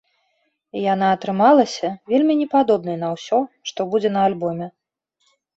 І 0.79 0.85
яна 0.93 1.09
атрымалася 1.17 1.91
вельмі 2.13 2.33
не 2.41 2.47
падобнай 2.55 2.97
на 3.05 3.13
ўсё, 3.15 3.39
што 3.73 3.79
будзе 3.93 4.09
на 4.19 4.29
альбоме. 4.31 4.67